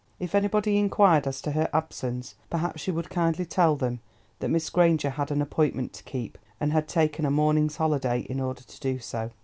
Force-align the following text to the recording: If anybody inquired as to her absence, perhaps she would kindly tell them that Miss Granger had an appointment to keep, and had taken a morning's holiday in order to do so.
If 0.19 0.33
anybody 0.33 0.79
inquired 0.79 1.27
as 1.27 1.41
to 1.43 1.51
her 1.51 1.69
absence, 1.71 2.33
perhaps 2.49 2.81
she 2.81 2.89
would 2.89 3.11
kindly 3.11 3.45
tell 3.45 3.75
them 3.75 3.99
that 4.39 4.49
Miss 4.49 4.71
Granger 4.71 5.11
had 5.11 5.29
an 5.29 5.43
appointment 5.43 5.93
to 5.93 6.03
keep, 6.03 6.39
and 6.59 6.73
had 6.73 6.87
taken 6.87 7.23
a 7.23 7.29
morning's 7.29 7.75
holiday 7.75 8.21
in 8.21 8.39
order 8.39 8.63
to 8.63 8.79
do 8.79 8.97
so. 8.97 9.29